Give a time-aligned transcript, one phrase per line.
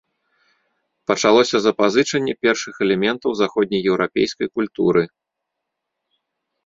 [1.11, 5.03] Пачалося запазычанне першых элементаў заходнееўрапейскай культуры.